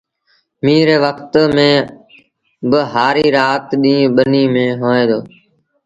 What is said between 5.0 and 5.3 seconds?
دو